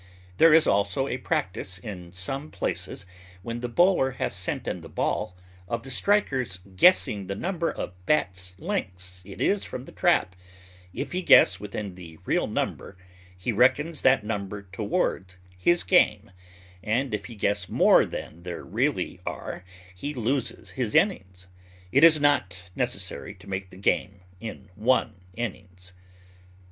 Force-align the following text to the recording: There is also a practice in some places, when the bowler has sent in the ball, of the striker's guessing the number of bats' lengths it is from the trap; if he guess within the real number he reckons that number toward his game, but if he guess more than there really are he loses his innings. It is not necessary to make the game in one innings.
There 0.39 0.51
is 0.51 0.65
also 0.65 1.07
a 1.07 1.19
practice 1.19 1.77
in 1.77 2.11
some 2.11 2.49
places, 2.49 3.05
when 3.43 3.59
the 3.59 3.69
bowler 3.69 4.13
has 4.13 4.35
sent 4.35 4.67
in 4.67 4.81
the 4.81 4.89
ball, 4.89 5.37
of 5.67 5.83
the 5.83 5.91
striker's 5.91 6.57
guessing 6.75 7.27
the 7.27 7.35
number 7.35 7.71
of 7.71 7.93
bats' 8.07 8.55
lengths 8.57 9.21
it 9.25 9.39
is 9.39 9.63
from 9.63 9.85
the 9.85 9.91
trap; 9.91 10.35
if 10.91 11.11
he 11.11 11.21
guess 11.21 11.59
within 11.59 11.93
the 11.93 12.17
real 12.25 12.47
number 12.47 12.97
he 13.37 13.51
reckons 13.51 14.01
that 14.01 14.23
number 14.25 14.63
toward 14.71 15.35
his 15.55 15.83
game, 15.83 16.31
but 16.83 17.13
if 17.13 17.25
he 17.25 17.35
guess 17.35 17.69
more 17.69 18.03
than 18.03 18.41
there 18.41 18.63
really 18.63 19.19
are 19.23 19.63
he 19.93 20.15
loses 20.15 20.71
his 20.71 20.95
innings. 20.95 21.45
It 21.91 22.03
is 22.03 22.19
not 22.19 22.57
necessary 22.75 23.35
to 23.35 23.45
make 23.47 23.69
the 23.69 23.77
game 23.77 24.21
in 24.39 24.71
one 24.73 25.21
innings. 25.35 25.93